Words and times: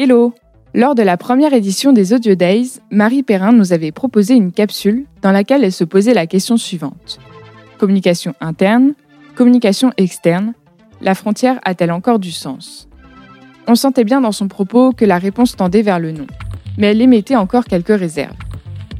Hello 0.00 0.32
Lors 0.74 0.94
de 0.94 1.02
la 1.02 1.16
première 1.16 1.52
édition 1.52 1.92
des 1.92 2.12
Audio 2.12 2.36
Days, 2.36 2.78
Marie 2.92 3.24
Perrin 3.24 3.50
nous 3.50 3.72
avait 3.72 3.90
proposé 3.90 4.34
une 4.34 4.52
capsule 4.52 5.06
dans 5.22 5.32
laquelle 5.32 5.64
elle 5.64 5.72
se 5.72 5.82
posait 5.82 6.14
la 6.14 6.28
question 6.28 6.56
suivante. 6.56 7.18
Communication 7.78 8.32
interne, 8.40 8.94
communication 9.34 9.90
externe, 9.96 10.54
la 11.00 11.16
frontière 11.16 11.58
a-t-elle 11.64 11.90
encore 11.90 12.20
du 12.20 12.30
sens? 12.30 12.88
On 13.66 13.74
sentait 13.74 14.04
bien 14.04 14.20
dans 14.20 14.30
son 14.30 14.46
propos 14.46 14.92
que 14.92 15.04
la 15.04 15.18
réponse 15.18 15.56
tendait 15.56 15.82
vers 15.82 15.98
le 15.98 16.12
non, 16.12 16.28
mais 16.76 16.92
elle 16.92 17.02
émettait 17.02 17.34
encore 17.34 17.64
quelques 17.64 17.88
réserves. 17.88 18.36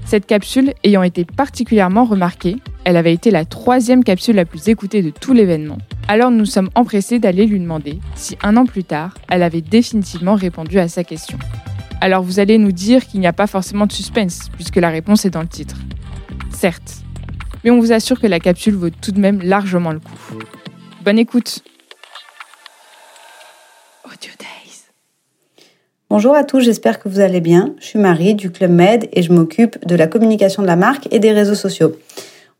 Cette 0.04 0.26
capsule 0.26 0.74
ayant 0.82 1.04
été 1.04 1.24
particulièrement 1.24 2.06
remarquée, 2.06 2.56
elle 2.84 2.96
avait 2.96 3.12
été 3.12 3.30
la 3.30 3.44
troisième 3.44 4.04
capsule 4.04 4.36
la 4.36 4.44
plus 4.44 4.68
écoutée 4.68 5.02
de 5.02 5.10
tout 5.10 5.32
l'événement. 5.32 5.78
Alors 6.08 6.30
nous 6.30 6.46
sommes 6.46 6.70
empressés 6.74 7.18
d'aller 7.18 7.46
lui 7.46 7.60
demander 7.60 7.98
si 8.14 8.36
un 8.42 8.56
an 8.56 8.64
plus 8.64 8.84
tard, 8.84 9.14
elle 9.28 9.42
avait 9.42 9.60
définitivement 9.60 10.34
répondu 10.34 10.78
à 10.78 10.88
sa 10.88 11.04
question. 11.04 11.38
Alors 12.00 12.22
vous 12.22 12.40
allez 12.40 12.58
nous 12.58 12.72
dire 12.72 13.06
qu'il 13.06 13.20
n'y 13.20 13.26
a 13.26 13.32
pas 13.32 13.46
forcément 13.46 13.86
de 13.86 13.92
suspense, 13.92 14.48
puisque 14.54 14.76
la 14.76 14.88
réponse 14.88 15.24
est 15.24 15.30
dans 15.30 15.42
le 15.42 15.48
titre. 15.48 15.76
Certes. 16.50 16.96
Mais 17.64 17.70
on 17.70 17.80
vous 17.80 17.92
assure 17.92 18.20
que 18.20 18.26
la 18.26 18.40
capsule 18.40 18.74
vaut 18.74 18.90
tout 18.90 19.12
de 19.12 19.20
même 19.20 19.42
largement 19.42 19.92
le 19.92 19.98
coup. 19.98 20.38
Bonne 21.04 21.18
écoute 21.18 21.62
Audio 24.04 24.30
Days. 24.38 24.84
Bonjour 26.08 26.34
à 26.34 26.44
tous, 26.44 26.60
j'espère 26.60 27.00
que 27.00 27.08
vous 27.08 27.20
allez 27.20 27.40
bien. 27.40 27.74
Je 27.80 27.86
suis 27.86 27.98
Marie 27.98 28.34
du 28.34 28.50
Club 28.50 28.70
Med 28.70 29.08
et 29.12 29.22
je 29.22 29.32
m'occupe 29.32 29.84
de 29.86 29.94
la 29.94 30.06
communication 30.06 30.62
de 30.62 30.68
la 30.68 30.76
marque 30.76 31.08
et 31.10 31.18
des 31.18 31.32
réseaux 31.32 31.54
sociaux. 31.54 31.96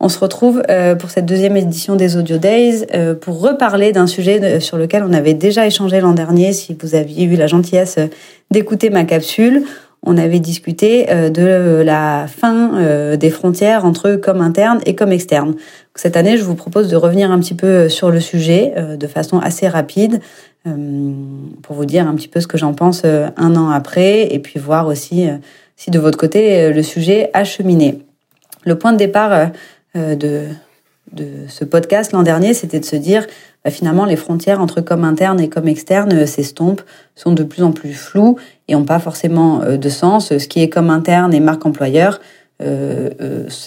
On 0.01 0.09
se 0.09 0.20
retrouve 0.20 0.62
euh, 0.70 0.95
pour 0.95 1.11
cette 1.11 1.27
deuxième 1.27 1.57
édition 1.57 1.97
des 1.97 2.16
Audio 2.16 2.38
Days 2.38 2.87
euh, 2.95 3.15
pour 3.16 3.41
reparler 3.41 3.91
d'un 3.91 4.07
sujet 4.07 4.61
sur 4.61 4.79
lequel 4.79 5.02
on 5.02 5.12
avait 5.12 5.34
déjà 5.34 5.66
échangé 5.66 6.01
l'an 6.01 6.12
dernier. 6.12 6.52
Si 6.52 6.77
vous 6.80 6.95
aviez 6.95 7.24
eu 7.24 7.34
la 7.34 7.48
gentillesse 7.48 7.97
euh, 7.98 8.07
d'écouter 8.52 8.91
ma 8.91 9.02
capsule, 9.02 9.65
on 10.05 10.16
avait 10.16 10.38
discuté 10.38 11.07
de 11.07 11.82
la 11.85 12.27
fin 12.29 13.16
des 13.16 13.30
frontières 13.30 13.85
entre 13.85 14.15
com 14.15 14.40
interne 14.40 14.79
et 14.87 14.95
com 14.95 15.10
externe. 15.10 15.57
Cette 15.96 16.16
année, 16.16 16.38
je 16.38 16.45
vous 16.45 16.55
propose 16.55 16.88
de 16.88 16.95
revenir 16.95 17.33
un 17.33 17.40
petit 17.40 17.57
peu 17.57 17.88
sur 17.88 18.12
le 18.12 18.21
sujet 18.21 18.74
de 18.96 19.07
façon 19.09 19.40
assez 19.40 19.66
rapide 19.66 20.21
pour 20.62 21.74
vous 21.74 21.85
dire 21.85 22.07
un 22.07 22.15
petit 22.15 22.29
peu 22.29 22.40
ce 22.40 22.46
que 22.46 22.57
j'en 22.57 22.74
pense 22.74 23.05
un 23.05 23.57
an 23.57 23.71
après 23.71 24.33
et 24.33 24.38
puis 24.38 24.60
voir 24.60 24.87
aussi 24.87 25.27
si 25.74 25.90
de 25.90 25.99
votre 25.99 26.16
côté 26.16 26.73
le 26.73 26.83
sujet 26.85 27.30
a 27.35 27.43
cheminé. 27.43 27.99
Le 28.65 28.77
point 28.77 28.93
de 28.93 28.99
départ 28.99 29.33
euh, 29.33 29.46
de, 30.16 30.49
de 31.13 31.27
ce 31.49 31.65
podcast 31.65 32.13
l'an 32.13 32.23
dernier, 32.23 32.54
c'était 32.54 32.80
de 32.80 32.85
se 32.85 32.96
dire 32.96 33.27
bah, 33.65 33.71
finalement 33.71 34.05
les 34.05 34.16
frontières 34.16 34.60
entre 34.60 34.80
com 34.80 35.05
interne 35.05 35.40
et 35.40 35.49
com 35.49 35.66
externe 35.66 36.13
euh, 36.13 36.27
s'estompent, 36.27 36.82
sont 37.15 37.32
de 37.32 37.43
plus 37.43 37.63
en 37.63 37.73
plus 37.73 37.93
floues 37.93 38.37
et 38.68 38.74
n'ont 38.74 38.85
pas 38.85 38.99
forcément 38.99 39.63
euh, 39.63 39.77
de 39.77 39.88
sens. 39.88 40.37
Ce 40.37 40.49
qui 40.49 40.63
est 40.63 40.68
com 40.68 40.90
interne 40.90 41.35
et 41.35 41.40
marque 41.40 41.65
employeur 41.66 42.21
euh, 42.60 43.10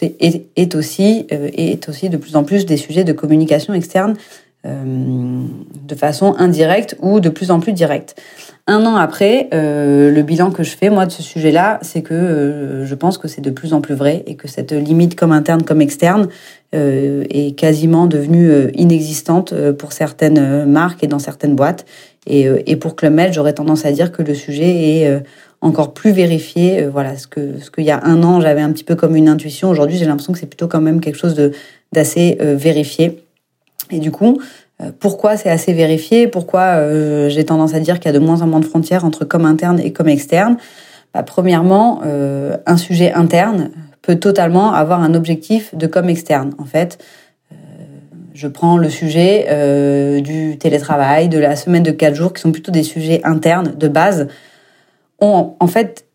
est, 0.02 0.44
est, 0.56 0.76
aussi 0.76 1.26
est 1.30 1.88
aussi 1.88 2.10
de 2.10 2.18
plus 2.18 2.36
en 2.36 2.44
plus 2.44 2.66
des 2.66 2.76
sujets 2.78 3.06
de 3.06 3.14
communication 3.14 3.74
externe 3.74 4.16
de 4.64 5.96
façon 5.96 6.36
indirecte 6.38 6.96
ou 7.02 7.20
de 7.20 7.30
plus 7.30 7.50
en 7.50 7.60
plus 7.60 7.74
directe. 7.74 8.22
Un 8.68 8.86
an 8.86 8.96
après, 8.96 9.50
euh, 9.54 10.12
le 10.12 10.22
bilan 10.22 10.52
que 10.52 10.62
je 10.64 10.78
fais, 10.78 10.90
moi, 10.90 11.08
de 11.08 11.12
ce 11.12 11.24
sujet-là, 11.24 11.80
c'est 11.82 12.04
que 12.04 12.14
euh, 12.14 12.86
je 12.86 12.96
pense 12.96 13.18
que 13.18 13.28
c'est 13.28 13.42
de 13.42 13.50
plus 13.50 13.74
en 13.74 13.82
plus 13.82 13.96
vrai 13.96 14.24
et 14.28 14.36
que 14.36 14.48
cette 14.48 14.72
limite 14.72 15.16
comme 15.16 15.32
interne 15.32 15.64
comme 15.64 15.82
externe 15.82 16.28
euh, 16.74 17.26
est 17.30 17.58
quasiment 17.58 18.08
devenue 18.08 18.50
euh, 18.50 18.72
inexistante 18.76 19.52
euh, 19.52 19.74
pour 19.74 19.92
certaines 19.92 20.64
marques 20.66 21.04
et 21.04 21.08
dans 21.08 21.20
certaines 21.20 21.54
boîtes. 21.54 21.86
Et, 22.28 22.48
et 22.66 22.78
pour 22.78 22.96
Club 22.96 23.14
Med, 23.14 23.34
j'aurais 23.34 23.52
tendance 23.54 23.84
à 23.84 23.92
dire 23.92 24.12
que 24.12 24.22
le 24.22 24.36
sujet 24.36 24.70
est 24.70 25.24
encore 25.60 25.92
plus 25.96 26.12
vérifié. 26.12 26.86
voilà, 26.86 27.18
ce 27.18 27.26
que 27.26 27.60
ce 27.60 27.72
qu'il 27.72 27.84
y 27.84 27.90
a 27.90 28.00
un 28.04 28.22
an, 28.22 28.40
j'avais 28.40 28.62
un 28.62 28.72
petit 28.72 28.84
peu 28.84 28.94
comme 28.94 29.16
une 29.16 29.28
intuition. 29.28 29.72
Aujourd'hui, 29.72 29.98
j'ai 29.98 30.06
l'impression 30.06 30.32
que 30.32 30.38
c'est 30.38 30.46
plutôt 30.46 30.68
quand 30.68 30.82
même 30.82 31.02
quelque 31.02 31.18
chose 31.18 31.34
de 31.34 31.52
d'assez 31.92 32.38
vérifié. 32.40 33.24
Et 33.92 34.00
du 34.00 34.12
coup, 34.12 34.42
euh, 34.82 34.92
pourquoi 35.00 35.38
c'est 35.38 35.50
assez 35.50 35.74
vérifié? 35.74 36.28
Pourquoi 36.28 36.62
euh, 36.62 37.30
j'ai 37.30 37.46
tendance 37.46 37.74
à 37.74 37.80
dire 37.80 38.00
qu'il 38.00 38.12
y 38.12 38.16
a 38.16 38.20
de 38.20 38.24
moins 38.24 38.42
en 38.42 38.48
moins 38.48 38.60
de 38.60 38.66
frontières 38.66 39.06
entre 39.06 39.26
comme 39.26 39.46
interne 39.46 39.80
et 39.80 39.92
comme 39.92 40.08
externe? 40.08 40.58
Bah, 41.14 41.24
Premièrement, 41.24 42.02
euh, 42.06 42.58
un 42.66 42.78
sujet 42.78 43.12
interne 43.14 43.72
peut 44.02 44.16
totalement 44.16 44.74
avoir 44.74 45.02
un 45.02 45.14
objectif 45.14 45.76
de 45.76 45.88
comme 45.88 46.10
externe. 46.10 46.54
En 46.58 46.66
fait, 46.66 47.04
je 48.34 48.48
prends 48.48 48.78
le 48.78 48.90
sujet 48.90 49.46
du 50.24 50.58
télétravail, 50.58 51.30
de 51.30 51.38
la 51.38 51.56
semaine 51.56 51.84
de 51.84 51.92
quatre 51.92 52.16
jours, 52.16 52.34
qui 52.34 52.42
sont 52.42 52.52
plutôt 52.52 52.72
des 52.72 52.82
sujets 52.82 53.22
internes 53.24 53.76
de 53.78 53.88
base, 53.88 54.28
ont 55.20 55.54
en 55.60 55.68
fait 55.68 56.06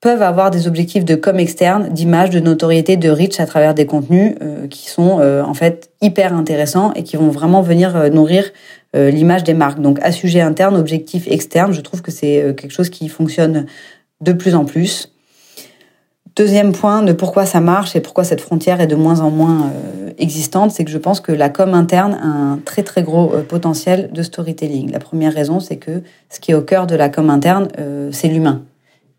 peuvent 0.00 0.22
avoir 0.22 0.50
des 0.50 0.66
objectifs 0.66 1.04
de 1.04 1.14
com 1.14 1.38
externe, 1.38 1.90
d'image, 1.90 2.30
de 2.30 2.40
notoriété, 2.40 2.96
de 2.96 3.10
reach 3.10 3.38
à 3.38 3.46
travers 3.46 3.74
des 3.74 3.84
contenus 3.84 4.34
euh, 4.42 4.66
qui 4.66 4.88
sont 4.88 5.18
euh, 5.20 5.42
en 5.42 5.52
fait 5.52 5.90
hyper 6.00 6.34
intéressants 6.34 6.92
et 6.94 7.02
qui 7.02 7.16
vont 7.16 7.28
vraiment 7.28 7.60
venir 7.60 7.96
euh, 7.96 8.08
nourrir 8.08 8.50
l'image 8.92 9.44
des 9.44 9.54
marques. 9.54 9.80
Donc 9.80 10.00
à 10.02 10.10
sujet 10.10 10.40
interne, 10.40 10.76
objectif 10.76 11.28
externe, 11.28 11.72
je 11.72 11.80
trouve 11.80 12.02
que 12.02 12.10
c'est 12.10 12.56
quelque 12.56 12.72
chose 12.72 12.90
qui 12.90 13.08
fonctionne 13.08 13.66
de 14.20 14.32
plus 14.32 14.56
en 14.56 14.64
plus. 14.64 15.12
Deuxième 16.34 16.72
point 16.72 17.02
de 17.02 17.12
pourquoi 17.12 17.46
ça 17.46 17.60
marche 17.60 17.94
et 17.94 18.00
pourquoi 18.00 18.24
cette 18.24 18.40
frontière 18.40 18.80
est 18.80 18.88
de 18.88 18.96
moins 18.96 19.20
en 19.20 19.30
moins 19.30 19.70
existante, 20.18 20.72
c'est 20.72 20.84
que 20.84 20.90
je 20.90 20.98
pense 20.98 21.20
que 21.20 21.30
la 21.30 21.50
com 21.50 21.72
interne 21.72 22.18
a 22.20 22.26
un 22.26 22.56
très 22.56 22.82
très 22.82 23.04
gros 23.04 23.28
potentiel 23.48 24.10
de 24.12 24.24
storytelling. 24.24 24.90
La 24.90 24.98
première 24.98 25.34
raison, 25.34 25.60
c'est 25.60 25.76
que 25.76 26.02
ce 26.28 26.40
qui 26.40 26.50
est 26.50 26.54
au 26.54 26.62
cœur 26.62 26.88
de 26.88 26.96
la 26.96 27.08
com 27.08 27.30
interne, 27.30 27.68
c'est 28.10 28.26
l'humain. 28.26 28.64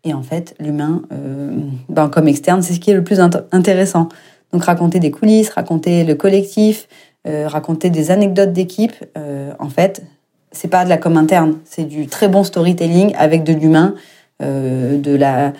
Et 0.04 0.14
en 0.14 0.22
fait, 0.22 0.54
l'humain, 0.58 1.02
euh, 1.12 1.52
ben, 1.88 2.08
comme 2.08 2.28
externe, 2.28 2.62
c'est 2.62 2.74
ce 2.74 2.80
qui 2.80 2.90
est 2.90 2.94
le 2.94 3.04
plus 3.04 3.20
intéressant. 3.52 4.08
Donc 4.52 4.64
raconter 4.64 5.00
des 5.00 5.10
coulisses, 5.10 5.50
raconter 5.50 6.04
le 6.04 6.14
collectif, 6.14 6.88
euh, 7.26 7.46
raconter 7.46 7.88
des 7.88 8.10
anecdotes 8.10 8.52
d'équipe, 8.52 8.92
euh, 9.16 9.52
en 9.58 9.68
fait, 9.68 10.02
c'est 10.50 10.68
pas 10.68 10.84
de 10.84 10.88
la 10.88 10.98
com 10.98 11.16
interne, 11.16 11.54
c'est 11.64 11.84
du 11.84 12.06
très 12.06 12.28
bon 12.28 12.44
storytelling 12.44 13.14
avec 13.16 13.44
de 13.44 13.52
l'humain, 13.52 13.94
euh, 14.42 14.98
de 14.98 15.14
la 15.14 15.52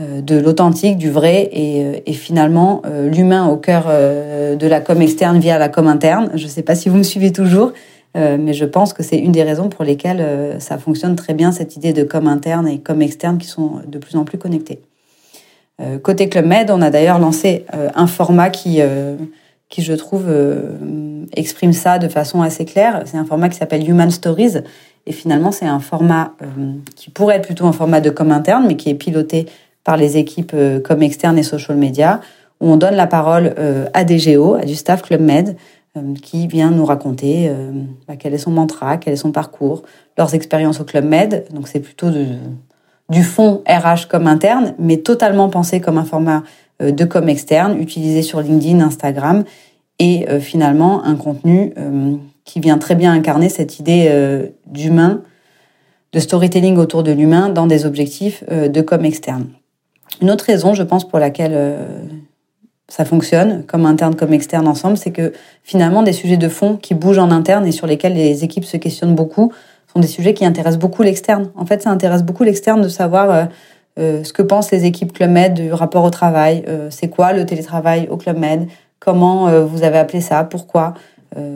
euh, 0.00 0.22
de 0.22 0.38
l'authentique, 0.38 0.96
du 0.96 1.10
vrai, 1.10 1.50
et, 1.52 1.84
euh, 1.84 1.96
et 2.06 2.14
finalement 2.14 2.80
l'humain 2.86 3.46
au 3.48 3.58
cœur 3.58 3.86
de 3.86 4.66
la 4.66 4.80
com 4.80 5.02
externe 5.02 5.38
via 5.38 5.58
la 5.58 5.68
com 5.68 5.86
interne. 5.88 6.30
Je 6.34 6.44
ne 6.44 6.48
sais 6.48 6.62
pas 6.62 6.74
si 6.74 6.88
vous 6.88 6.96
me 6.96 7.02
suivez 7.02 7.32
toujours, 7.32 7.72
euh, 8.16 8.36
mais 8.40 8.52
je 8.52 8.64
pense 8.64 8.92
que 8.92 9.02
c'est 9.02 9.18
une 9.18 9.32
des 9.32 9.44
raisons 9.44 9.68
pour 9.68 9.84
lesquelles 9.84 10.20
euh, 10.20 10.58
ça 10.58 10.78
fonctionne 10.78 11.14
très 11.14 11.34
bien, 11.34 11.52
cette 11.52 11.76
idée 11.76 11.92
de 11.92 12.02
com 12.02 12.26
interne 12.26 12.66
et 12.66 12.80
com 12.80 13.00
externe 13.02 13.38
qui 13.38 13.46
sont 13.46 13.80
de 13.86 13.98
plus 13.98 14.16
en 14.16 14.24
plus 14.24 14.38
connectés. 14.38 14.80
Euh, 15.80 15.98
côté 15.98 16.28
Club 16.28 16.46
Med, 16.46 16.70
on 16.70 16.82
a 16.82 16.90
d'ailleurs 16.90 17.18
lancé 17.18 17.64
un 17.94 18.06
format 18.06 18.50
qui, 18.50 18.80
qui, 19.68 19.82
je 19.82 19.92
trouve, 19.94 20.26
exprime 21.34 21.72
ça 21.72 21.98
de 21.98 22.08
façon 22.08 22.42
assez 22.42 22.64
claire. 22.64 23.02
C'est 23.06 23.16
un 23.16 23.24
format 23.24 23.48
qui 23.48 23.56
s'appelle 23.56 23.88
Human 23.88 24.10
Stories. 24.10 24.58
Et 25.06 25.12
finalement, 25.12 25.52
c'est 25.52 25.66
un 25.66 25.80
format 25.80 26.34
qui 26.96 27.08
pourrait 27.08 27.36
être 27.36 27.46
plutôt 27.46 27.66
un 27.66 27.72
format 27.72 28.02
de 28.02 28.10
com 28.10 28.30
interne, 28.30 28.66
mais 28.66 28.76
qui 28.76 28.90
est 28.90 28.94
piloté 28.94 29.46
par 29.82 29.96
les 29.96 30.18
équipes 30.18 30.54
com 30.84 31.02
externe 31.02 31.38
et 31.38 31.42
social 31.42 31.78
media, 31.78 32.20
où 32.60 32.70
on 32.70 32.76
donne 32.76 32.94
la 32.94 33.06
parole 33.06 33.54
à 33.94 34.04
des 34.04 34.18
géos, 34.18 34.56
à 34.56 34.66
du 34.66 34.74
staff 34.74 35.00
Club 35.00 35.22
Med, 35.22 35.56
euh, 35.56 35.56
qui 36.22 36.46
vient 36.46 36.70
nous 36.70 36.84
raconter 36.84 37.48
euh, 37.48 37.72
bah, 38.06 38.14
quel 38.16 38.32
est 38.34 38.38
son 38.38 38.52
mantra, 38.52 38.96
quel 38.96 39.12
est 39.12 39.16
son 39.16 39.32
parcours, 39.32 39.82
leurs 40.16 40.34
expériences 40.34 40.80
au 40.80 40.84
Club 40.84 41.04
Med. 41.04 41.46
Donc 41.52 41.68
c'est 41.68 41.80
plutôt 41.80 42.10
du 43.08 43.22
fond 43.22 43.62
RH 43.68 44.06
comme 44.08 44.26
interne, 44.26 44.74
mais 44.78 44.98
totalement 44.98 45.48
pensé 45.48 45.80
comme 45.80 45.98
un 45.98 46.04
format 46.04 46.44
euh, 46.80 46.92
de 46.92 47.04
com 47.04 47.28
externe, 47.28 47.78
utilisé 47.80 48.22
sur 48.22 48.40
LinkedIn, 48.40 48.80
Instagram, 48.80 49.44
et 50.02 50.26
finalement 50.40 51.04
un 51.04 51.14
contenu 51.14 51.74
qui 52.46 52.58
vient 52.58 52.78
très 52.78 52.94
bien 52.94 53.12
incarner 53.12 53.50
cette 53.50 53.78
idée 53.80 54.50
d'humain, 54.64 55.20
de 56.14 56.18
storytelling 56.18 56.78
autour 56.78 57.02
de 57.02 57.12
l'humain 57.12 57.50
dans 57.50 57.66
des 57.66 57.84
objectifs 57.84 58.42
de 58.48 58.80
com 58.80 59.04
externe. 59.04 59.48
Une 60.22 60.30
autre 60.30 60.46
raison, 60.46 60.72
je 60.72 60.84
pense, 60.84 61.06
pour 61.06 61.18
laquelle 61.18 61.76
ça 62.90 63.04
fonctionne, 63.04 63.64
comme 63.64 63.86
interne 63.86 64.16
comme 64.16 64.32
externe 64.32 64.66
ensemble, 64.66 64.96
c'est 64.96 65.12
que 65.12 65.32
finalement 65.62 66.02
des 66.02 66.12
sujets 66.12 66.36
de 66.36 66.48
fond 66.48 66.76
qui 66.76 66.94
bougent 66.94 67.20
en 67.20 67.30
interne 67.30 67.64
et 67.64 67.72
sur 67.72 67.86
lesquels 67.86 68.14
les 68.14 68.44
équipes 68.44 68.64
se 68.64 68.76
questionnent 68.76 69.14
beaucoup 69.14 69.52
sont 69.92 70.00
des 70.00 70.08
sujets 70.08 70.34
qui 70.34 70.44
intéressent 70.44 70.78
beaucoup 70.78 71.02
l'externe. 71.02 71.50
En 71.56 71.64
fait, 71.66 71.82
ça 71.82 71.90
intéresse 71.90 72.22
beaucoup 72.22 72.42
l'externe 72.42 72.82
de 72.82 72.88
savoir 72.88 73.30
euh, 73.30 73.44
euh, 73.98 74.24
ce 74.24 74.32
que 74.32 74.42
pensent 74.42 74.70
les 74.72 74.84
équipes 74.84 75.12
Club 75.12 75.30
Med 75.30 75.54
du 75.54 75.72
rapport 75.72 76.04
au 76.04 76.10
travail, 76.10 76.64
euh, 76.68 76.88
c'est 76.90 77.08
quoi 77.08 77.32
le 77.32 77.46
télétravail 77.46 78.08
au 78.10 78.16
Club 78.16 78.38
Med, 78.38 78.66
comment 78.98 79.64
vous 79.64 79.82
avez 79.82 79.96
appelé 79.96 80.20
ça, 80.20 80.44
pourquoi, 80.44 80.92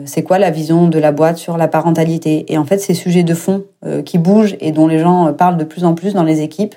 c'est 0.05 0.23
quoi 0.23 0.39
la 0.39 0.49
vision 0.49 0.87
de 0.87 0.97
la 0.97 1.11
boîte 1.11 1.37
sur 1.37 1.57
la 1.57 1.67
parentalité. 1.67 2.51
Et 2.51 2.57
en 2.57 2.65
fait, 2.65 2.79
ces 2.79 2.95
sujets 2.95 3.21
de 3.21 3.35
fond 3.35 3.65
qui 4.03 4.17
bougent 4.17 4.55
et 4.61 4.71
dont 4.71 4.87
les 4.87 4.97
gens 4.97 5.31
parlent 5.31 5.57
de 5.57 5.63
plus 5.63 5.85
en 5.85 5.93
plus 5.93 6.15
dans 6.15 6.23
les 6.23 6.41
équipes, 6.41 6.73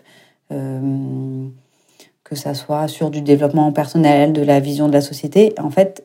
que 2.28 2.36
ça 2.36 2.54
soit 2.54 2.88
sur 2.88 3.10
du 3.10 3.22
développement 3.22 3.72
personnel, 3.72 4.32
de 4.32 4.42
la 4.42 4.60
vision 4.60 4.88
de 4.88 4.92
la 4.92 5.00
société. 5.00 5.54
En 5.58 5.70
fait, 5.70 6.04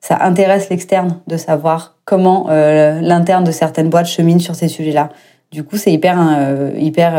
ça 0.00 0.18
intéresse 0.20 0.68
l'externe 0.68 1.20
de 1.26 1.36
savoir 1.36 1.96
comment 2.04 2.48
euh, 2.50 3.00
l'interne 3.00 3.44
de 3.44 3.52
certaines 3.52 3.88
boîtes 3.88 4.06
chemine 4.06 4.40
sur 4.40 4.54
ces 4.54 4.68
sujets-là. 4.68 5.10
du 5.52 5.64
coup, 5.64 5.76
c'est 5.76 5.92
hyper, 5.92 6.16
hyper 6.76 7.14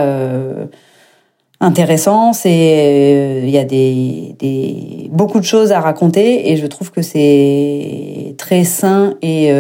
intéressant. 1.59 2.33
C'est 2.33 3.41
il 3.43 3.49
y 3.49 3.57
a 3.57 3.63
des, 3.63 4.35
des, 4.39 5.09
beaucoup 5.11 5.39
de 5.39 5.45
choses 5.45 5.71
à 5.71 5.79
raconter 5.79 6.51
et 6.51 6.57
je 6.57 6.65
trouve 6.65 6.91
que 6.91 7.01
c'est 7.01 8.35
très 8.37 8.63
sain 8.63 9.15
et 9.21 9.51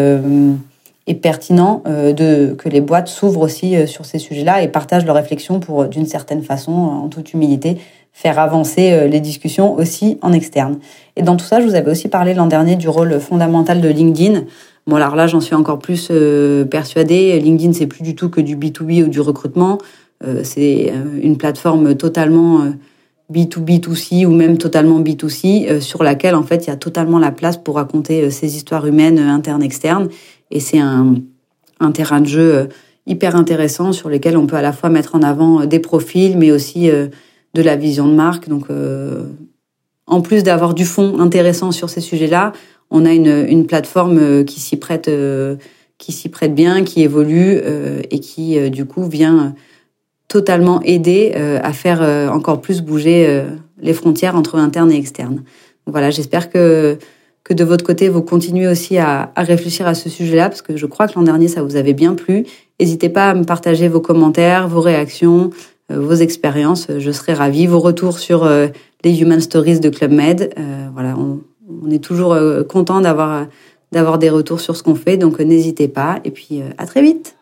et 1.07 1.15
pertinent 1.15 1.83
de 1.85 2.53
que 2.53 2.69
les 2.69 2.81
boîtes 2.81 3.07
s'ouvrent 3.07 3.41
aussi 3.41 3.87
sur 3.87 4.05
ces 4.05 4.19
sujets-là 4.19 4.61
et 4.61 4.67
partagent 4.67 5.05
leurs 5.05 5.15
réflexions 5.15 5.59
pour 5.59 5.85
d'une 5.85 6.05
certaine 6.05 6.43
façon 6.43 6.71
en 6.71 7.07
toute 7.09 7.33
humilité 7.33 7.77
faire 8.13 8.39
avancer 8.39 8.91
euh, 8.91 9.07
les 9.07 9.19
discussions 9.19 9.75
aussi 9.75 10.17
en 10.21 10.33
externe. 10.33 10.79
Et 11.15 11.23
dans 11.23 11.35
tout 11.37 11.45
ça, 11.45 11.61
je 11.61 11.65
vous 11.65 11.75
avais 11.75 11.91
aussi 11.91 12.07
parlé 12.07 12.33
l'an 12.33 12.47
dernier 12.47 12.75
du 12.75 12.89
rôle 12.89 13.19
fondamental 13.19 13.81
de 13.81 13.89
LinkedIn. 13.89 14.43
Bon, 14.87 14.95
alors 14.95 15.15
là, 15.15 15.27
j'en 15.27 15.41
suis 15.41 15.55
encore 15.55 15.79
plus 15.79 16.09
euh, 16.11 16.65
persuadée. 16.65 17.39
LinkedIn, 17.39 17.73
c'est 17.73 17.87
plus 17.87 18.03
du 18.03 18.15
tout 18.15 18.29
que 18.29 18.41
du 18.41 18.57
B2B 18.57 19.05
ou 19.05 19.07
du 19.07 19.21
recrutement. 19.21 19.77
Euh, 20.23 20.41
c'est 20.43 20.93
une 21.21 21.37
plateforme 21.37 21.95
totalement 21.95 22.65
B2B2C 23.33 24.25
ou 24.25 24.31
même 24.31 24.57
totalement 24.57 24.99
B2C 24.99 25.79
sur 25.79 26.03
laquelle, 26.03 26.35
en 26.35 26.43
fait, 26.43 26.65
il 26.65 26.69
y 26.69 26.73
a 26.73 26.75
totalement 26.75 27.17
la 27.17 27.31
place 27.31 27.57
pour 27.57 27.75
raconter 27.75 28.29
ces 28.29 28.55
histoires 28.55 28.85
humaines 28.85 29.19
internes, 29.19 29.63
externes. 29.63 30.09
Et 30.51 30.59
c'est 30.59 30.79
un, 30.79 31.15
un 31.79 31.91
terrain 31.91 32.19
de 32.19 32.27
jeu 32.27 32.69
hyper 33.07 33.35
intéressant 33.35 33.93
sur 33.93 34.09
lequel 34.09 34.37
on 34.37 34.45
peut 34.45 34.57
à 34.57 34.61
la 34.61 34.73
fois 34.73 34.89
mettre 34.89 35.15
en 35.15 35.23
avant 35.23 35.65
des 35.65 35.79
profils, 35.79 36.37
mais 36.37 36.51
aussi 36.51 36.91
de 37.53 37.61
la 37.61 37.75
vision 37.75 38.07
de 38.07 38.13
marque. 38.13 38.47
Donc, 38.47 38.65
euh, 38.69 39.23
en 40.07 40.21
plus 40.21 40.43
d'avoir 40.43 40.73
du 40.73 40.85
fond 40.85 41.19
intéressant 41.19 41.71
sur 41.71 41.89
ces 41.89 42.01
sujets-là, 42.01 42.53
on 42.89 43.05
a 43.05 43.13
une, 43.13 43.45
une 43.47 43.65
plateforme 43.65 44.17
euh, 44.19 44.43
qui 44.43 44.59
s'y 44.59 44.77
prête, 44.77 45.07
euh, 45.07 45.55
qui 45.97 46.11
s'y 46.11 46.29
prête 46.29 46.55
bien, 46.55 46.83
qui 46.83 47.03
évolue 47.03 47.61
et 48.09 48.19
qui 48.19 48.71
du 48.71 48.85
coup 48.85 49.05
vient 49.05 49.53
totalement 50.27 50.81
aider 50.81 51.31
à 51.35 51.73
faire 51.73 52.01
encore 52.33 52.59
plus 52.59 52.81
bouger 52.81 53.43
les 53.79 53.93
frontières 53.93 54.35
entre 54.35 54.55
interne 54.55 54.91
et 54.91 54.97
externe. 54.97 55.43
voilà, 55.85 56.09
j'espère 56.09 56.49
que 56.49 56.97
que 57.43 57.53
de 57.53 57.63
votre 57.63 57.83
côté, 57.83 58.09
vous 58.09 58.21
continuez 58.21 58.67
aussi 58.67 58.97
à, 58.97 59.31
à 59.35 59.43
réfléchir 59.43 59.87
à 59.87 59.93
ce 59.93 60.09
sujet-là, 60.09 60.49
parce 60.49 60.61
que 60.61 60.77
je 60.77 60.85
crois 60.85 61.07
que 61.07 61.15
l'an 61.15 61.23
dernier, 61.23 61.47
ça 61.47 61.63
vous 61.63 61.75
avait 61.75 61.93
bien 61.93 62.13
plu. 62.13 62.45
N'hésitez 62.79 63.09
pas 63.09 63.29
à 63.29 63.33
me 63.33 63.43
partager 63.43 63.87
vos 63.87 63.99
commentaires, 63.99 64.67
vos 64.67 64.81
réactions, 64.81 65.49
euh, 65.49 65.70
vos 65.97 66.13
expériences. 66.13 66.87
Je 66.97 67.11
serais 67.11 67.33
ravie. 67.33 67.67
Vos 67.67 67.79
retours 67.79 68.19
sur 68.19 68.43
euh, 68.43 68.67
les 69.03 69.21
Human 69.21 69.39
Stories 69.39 69.79
de 69.79 69.89
Club 69.89 70.11
Med. 70.11 70.53
Euh, 70.57 70.87
voilà, 70.93 71.15
on, 71.17 71.41
on, 71.83 71.89
est 71.89 72.03
toujours 72.03 72.37
content 72.67 73.01
d'avoir 73.01 73.47
d'avoir 73.91 74.17
des 74.17 74.29
retours 74.29 74.61
sur 74.61 74.75
ce 74.75 74.83
qu'on 74.83 74.95
fait. 74.95 75.17
Donc 75.17 75.39
n'hésitez 75.39 75.87
pas. 75.87 76.19
Et 76.23 76.31
puis 76.31 76.61
à 76.77 76.85
très 76.85 77.01
vite. 77.01 77.35